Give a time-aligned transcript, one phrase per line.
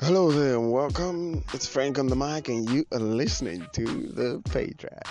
[0.00, 1.42] Hello there and welcome.
[1.52, 5.08] It's Frank on the mic, and you are listening to the Pay Track.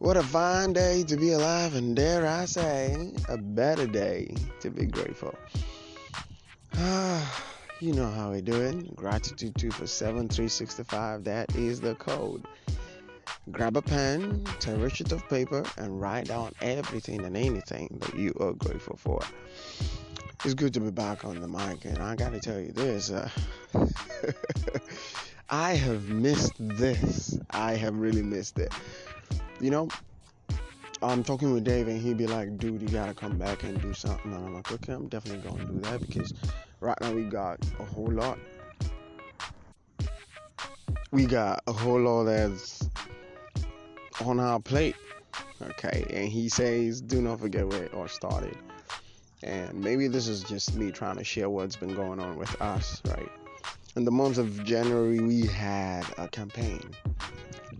[0.00, 4.70] What a fine day to be alive, and dare I say, a better day to
[4.70, 5.32] be grateful.
[6.74, 7.44] Ah,
[7.78, 8.96] you know how we do it.
[8.96, 11.22] Gratitude 2 for 7 365.
[11.22, 12.44] That is the code.
[13.52, 18.18] Grab a pen, take a sheet of paper, and write down everything and anything that
[18.18, 19.20] you are grateful for.
[20.44, 23.10] It's good to be back on the mic, and I gotta tell you this.
[23.10, 23.30] Uh,
[25.48, 27.38] I have missed this.
[27.48, 28.70] I have really missed it.
[29.58, 29.88] You know,
[31.00, 33.94] I'm talking with Dave, and he'd be like, dude, you gotta come back and do
[33.94, 34.34] something.
[34.34, 36.34] And I'm like, okay, I'm definitely gonna do that because
[36.80, 38.38] right now we got a whole lot.
[41.10, 42.86] We got a whole lot that's
[44.22, 44.96] on our plate.
[45.62, 48.58] Okay, and he says, do not forget where it all started
[49.44, 53.02] and maybe this is just me trying to share what's been going on with us,
[53.06, 53.30] right?
[53.94, 56.80] In the month of January, we had a campaign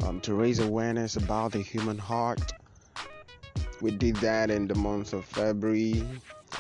[0.05, 2.53] um, to raise awareness about the human heart.
[3.80, 6.05] We did that in the month of February.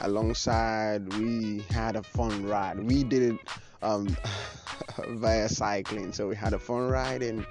[0.00, 2.82] Alongside, we had a fun ride.
[2.82, 3.40] We did it
[3.82, 4.16] um,
[5.10, 7.46] via cycling, so we had a fun ride in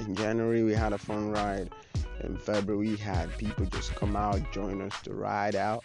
[0.00, 0.64] in January.
[0.64, 1.70] We had a fun ride
[2.24, 2.90] in February.
[2.90, 5.84] We had people just come out, join us to ride out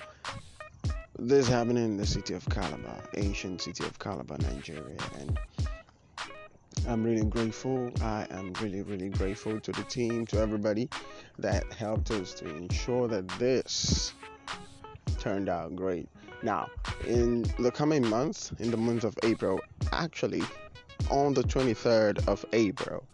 [1.19, 5.39] this happened in the city of Calabar, ancient city of Calabar, Nigeria, and
[6.87, 7.91] I'm really grateful.
[8.01, 10.89] I am really, really grateful to the team, to everybody
[11.39, 14.13] that helped us to ensure that this
[15.19, 16.09] turned out great.
[16.41, 16.67] Now,
[17.07, 19.61] in the coming months, in the month of April,
[19.93, 20.43] actually,
[21.09, 23.05] on the 23rd of April,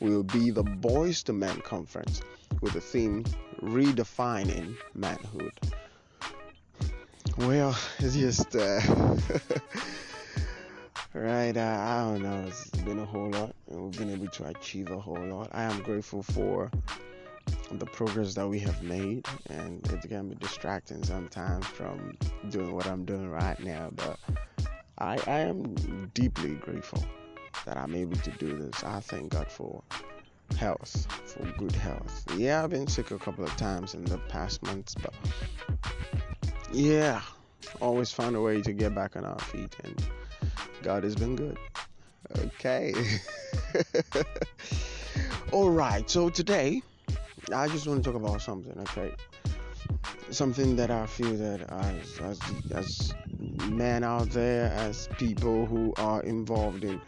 [0.00, 2.20] will be the Boys to Men conference
[2.60, 3.24] with the theme
[3.62, 5.52] Redefining Manhood.
[7.38, 8.80] Well, it's just, uh,
[11.12, 12.44] right, uh, I don't know.
[12.48, 15.50] It's been a whole lot, we've been able to achieve a whole lot.
[15.52, 16.70] I am grateful for
[17.70, 22.16] the progress that we have made, and it can be distracting sometimes from
[22.48, 24.18] doing what I'm doing right now, but
[24.98, 25.74] I, I am
[26.14, 27.04] deeply grateful
[27.66, 28.82] that I'm able to do this.
[28.82, 29.82] I thank God for
[30.56, 32.24] health, for good health.
[32.38, 35.12] Yeah, I've been sick a couple of times in the past months, but
[36.72, 37.22] yeah,
[37.80, 40.02] always find a way to get back on our feet, and
[40.82, 41.58] God has been good.
[42.38, 42.92] Okay.
[45.52, 46.08] All right.
[46.10, 46.82] So today,
[47.54, 48.78] I just want to talk about something.
[48.80, 49.12] Okay.
[50.30, 52.40] Something that I feel that as as
[52.72, 53.14] as
[53.68, 57.00] men out there, as people who are involved in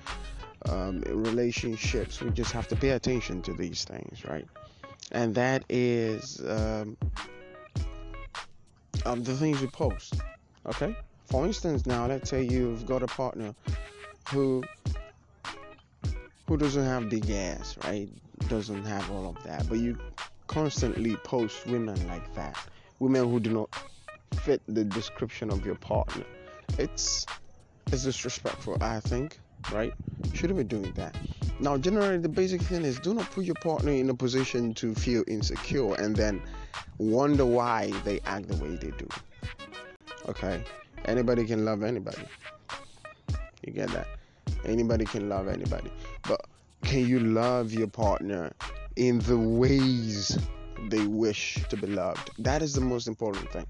[0.69, 4.47] um, relationships, we just have to pay attention to these things, right?
[5.11, 6.97] And that is um,
[9.07, 10.21] um, the things you post.
[10.67, 10.97] Okay?
[11.27, 13.55] For instance, now let's say you've got a partner
[14.31, 14.65] who
[16.47, 18.09] who doesn't have big ass, right?
[18.49, 19.99] Doesn't have all of that, but you
[20.47, 22.57] constantly post women like that,
[22.99, 23.69] women who do not
[24.43, 26.25] fit the description of your partner.
[26.79, 27.27] It's
[27.93, 29.39] it's disrespectful, I think,
[29.73, 29.93] right?
[30.33, 31.17] Shouldn't be doing that.
[31.61, 34.95] Now, generally, the basic thing is do not put your partner in a position to
[34.95, 36.41] feel insecure and then
[36.99, 39.09] wonder why they act the way they do.
[40.29, 40.63] Okay?
[41.07, 42.23] Anybody can love anybody.
[43.67, 44.07] You get that?
[44.65, 45.91] Anybody can love anybody.
[46.23, 46.41] But
[46.83, 48.53] can you love your partner
[48.97, 50.39] in the ways
[50.91, 52.31] they wish to be loved?
[52.39, 53.67] That is the most important thing.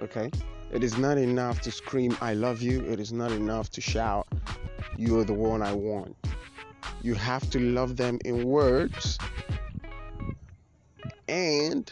[0.00, 0.30] Okay?
[0.72, 2.80] It is not enough to scream, I love you.
[2.84, 4.28] It is not enough to shout,
[4.96, 6.16] You are the one I want.
[7.02, 9.18] You have to love them in words
[11.28, 11.90] and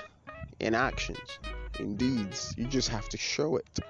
[0.60, 1.38] in actions,
[1.78, 2.54] in deeds.
[2.56, 3.80] You just have to show it.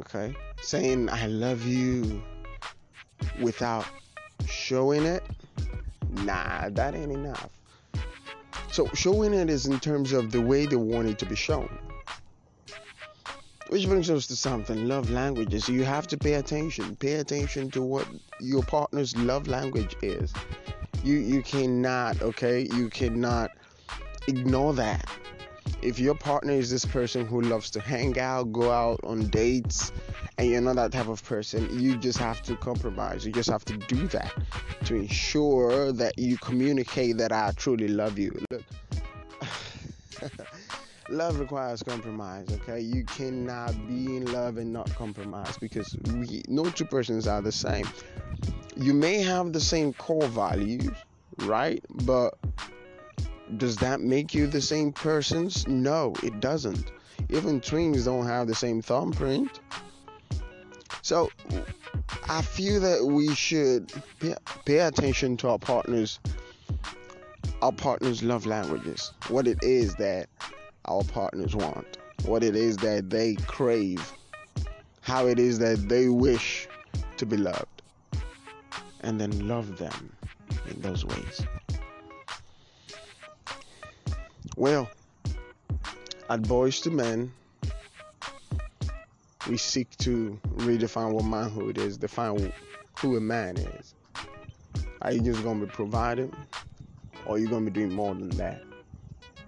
[0.00, 0.34] Okay?
[0.60, 2.22] Saying I love you
[3.40, 3.86] without
[4.46, 5.22] showing it,
[6.10, 7.48] nah, that ain't enough.
[8.70, 11.78] So, showing it is in terms of the way they want it to be shown.
[13.74, 15.68] Which brings us to something love languages.
[15.68, 16.94] You have to pay attention.
[16.94, 18.06] Pay attention to what
[18.40, 20.32] your partner's love language is.
[21.02, 22.68] You you cannot, okay?
[22.72, 23.50] You cannot
[24.28, 25.10] ignore that.
[25.82, 29.90] If your partner is this person who loves to hang out, go out on dates,
[30.38, 33.26] and you're not that type of person, you just have to compromise.
[33.26, 34.32] You just have to do that
[34.84, 38.40] to ensure that you communicate that I truly love you.
[38.52, 38.62] Look.
[41.08, 42.80] Love requires compromise okay?
[42.80, 47.52] You cannot be in love and not compromise because we no two persons are the
[47.52, 47.88] same.
[48.76, 50.90] You may have the same core values
[51.38, 51.84] right?
[52.04, 52.34] But
[53.56, 55.66] does that make you the same persons?
[55.66, 56.90] No it doesn't.
[57.28, 59.60] Even twins don't have the same thumbprint.
[61.02, 61.30] So
[62.28, 64.34] I feel that we should pay,
[64.64, 66.18] pay attention to our partners,
[67.60, 70.28] our partners' love languages, what it is that
[70.86, 74.12] our partners want, what it is that they crave,
[75.00, 76.68] how it is that they wish
[77.16, 77.82] to be loved,
[79.00, 80.16] and then love them
[80.70, 81.42] in those ways.
[84.56, 84.88] Well,
[86.30, 87.32] at Boyz to Men,
[89.48, 92.52] we seek to redefine what manhood is, define
[92.98, 93.94] who a man is.
[95.02, 96.32] Are you just gonna be providing,
[97.26, 98.62] or are you gonna be doing more than that?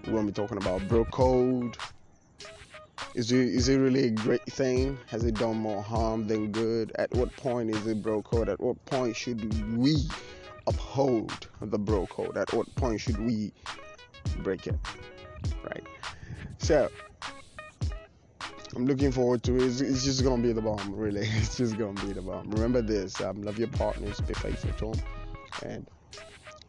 [0.06, 1.76] We're gonna be talking about bro code.
[3.14, 4.96] Is it is it really a great thing?
[5.08, 6.92] Has it done more harm than good?
[6.96, 8.48] At what point is it bro code?
[8.48, 9.96] At what point should we
[10.68, 12.36] uphold the bro code?
[12.36, 13.52] At what point should we
[14.44, 14.76] break it?
[15.64, 15.84] Right.
[16.58, 16.88] So
[18.76, 19.80] I'm looking forward to it.
[19.80, 21.26] It's, just gonna be the bomb, really.
[21.36, 22.50] It's just gonna be the bomb.
[22.50, 25.06] Remember this: um, love your partners, be faithful to them,
[25.64, 25.86] and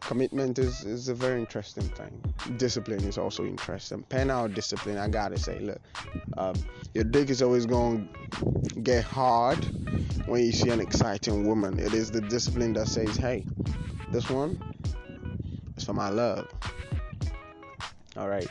[0.07, 2.13] commitment is is a very interesting thing.
[2.55, 4.03] Discipline is also interesting.
[4.03, 4.97] Pen out discipline.
[4.97, 5.81] I gotta say, look,
[6.37, 6.55] um,
[6.93, 8.07] your dick is always gonna
[8.83, 9.59] get hard
[10.25, 11.77] when you see an exciting woman.
[11.77, 13.45] It is the discipline that says, hey,
[14.11, 14.51] this one
[15.75, 16.47] is for my love.
[18.15, 18.49] All right,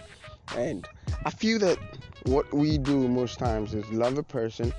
[0.56, 0.86] and
[1.24, 1.78] I feel that
[2.24, 4.74] what we do most times is love a person,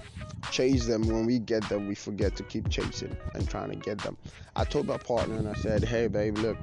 [0.57, 1.04] chase them.
[1.07, 4.18] When we get them, we forget to keep chasing and trying to get them.
[4.56, 6.57] I told my partner and I said, hey, babe, look,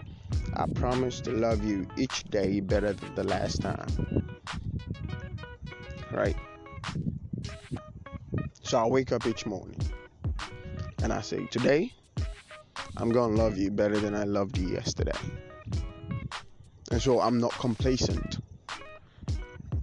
[0.55, 3.87] I promise to love you each day better than the last time.
[6.11, 6.35] Right?
[8.63, 9.81] So I wake up each morning
[11.05, 11.93] and I say, today,
[12.97, 15.13] I'm going to love you better than I loved you yesterday.
[16.91, 18.39] And so I'm not complacent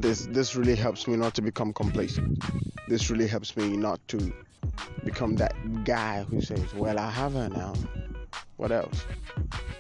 [0.02, 2.44] this this really helps me not to become complacent.
[2.88, 4.34] This really helps me not to
[5.04, 5.54] become that
[5.84, 7.74] guy who says, "Well, I have her now.
[8.58, 9.06] What else?"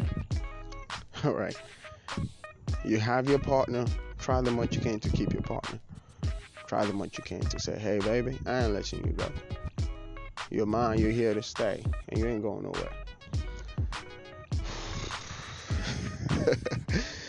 [1.23, 1.56] All right.
[2.85, 3.85] You have your partner.
[4.19, 5.79] Try the much you can to keep your partner.
[6.67, 9.27] Try the much you can to say, "Hey, baby, I ain't letting you go.
[10.51, 11.00] You're mine.
[11.00, 12.91] You're here to stay, and you ain't going nowhere."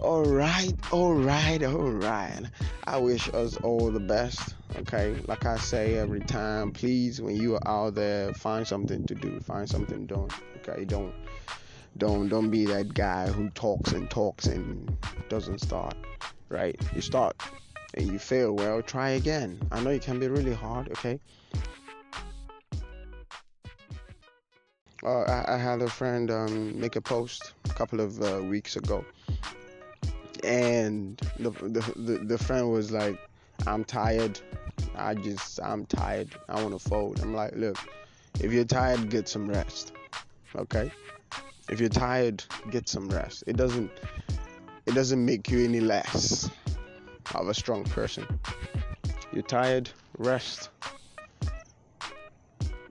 [0.00, 2.42] All right, all right, all right.
[2.84, 4.54] I wish us all the best.
[4.76, 9.14] Okay, like I say every time, please, when you are out there, find something to
[9.16, 10.30] do, find something doing.
[10.58, 11.12] Okay, don't,
[11.96, 14.96] don't, don't be that guy who talks and talks and
[15.28, 15.96] doesn't start.
[16.48, 16.80] Right?
[16.94, 17.34] You start
[17.94, 18.54] and you fail.
[18.54, 19.58] Well, try again.
[19.72, 20.92] I know it can be really hard.
[20.92, 21.18] Okay.
[25.02, 28.74] Uh, I, I, had a friend um, make a post a couple of uh, weeks
[28.74, 29.04] ago
[30.44, 33.18] and the, the, the, the friend was like,
[33.66, 34.40] I'm tired.
[34.96, 36.34] I just, I'm tired.
[36.48, 37.20] I want to fold.
[37.20, 37.78] I'm like, look,
[38.40, 39.92] if you're tired, get some rest.
[40.56, 40.90] Okay?
[41.68, 43.44] If you're tired, get some rest.
[43.46, 43.90] It doesn't,
[44.86, 46.50] it doesn't make you any less
[47.34, 48.26] of a strong person.
[49.32, 50.70] You're tired, rest,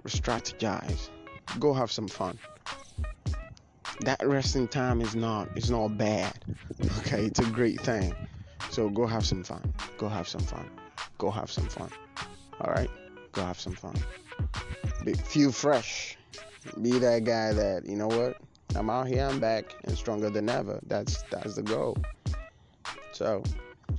[0.05, 1.09] strategize,
[1.59, 2.38] go have some fun
[4.01, 6.45] that resting time is not it's not bad.
[6.99, 8.13] Okay, it's a great thing.
[8.69, 9.73] So go have some fun.
[9.97, 10.69] Go have some fun.
[11.17, 11.89] Go have some fun.
[12.61, 12.89] All right,
[13.31, 13.95] go have some fun.
[15.03, 16.17] Be, feel fresh.
[16.81, 18.38] Be that guy that you know what.
[18.75, 19.25] I'm out here.
[19.25, 20.79] I'm back and stronger than ever.
[20.88, 21.98] That's that's the goal.
[23.13, 23.43] So,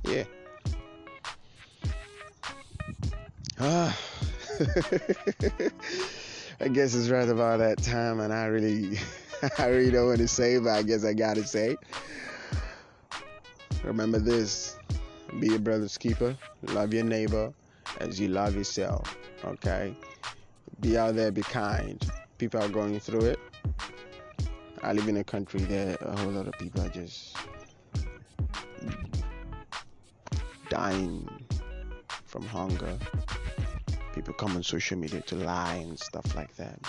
[0.03, 0.23] yeah.
[3.61, 3.97] Ah.
[6.61, 8.99] I guess it's right about that time, and I really
[9.57, 11.77] I really don't want to say, but I guess I gotta say.
[13.83, 14.77] Remember this
[15.39, 17.53] be your brother's keeper, love your neighbor
[17.99, 19.15] as you love yourself.
[19.45, 19.95] Okay?
[20.81, 22.03] Be out there, be kind.
[22.37, 23.39] People are going through it.
[24.81, 27.35] I live in a country that a whole lot of people are just
[30.69, 31.27] dying
[32.25, 32.97] from hunger.
[34.13, 36.79] People come on social media to lie and stuff like that.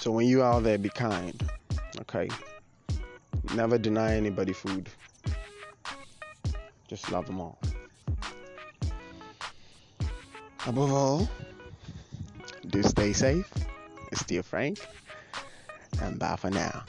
[0.00, 1.42] So when you out there, be kind.
[2.00, 2.30] Okay.
[3.54, 4.88] Never deny anybody food.
[6.88, 7.58] Just love them all.
[10.66, 11.28] Above all,
[12.68, 13.52] do stay safe.
[14.10, 14.78] It's still Frank.
[16.00, 16.82] And bye for now.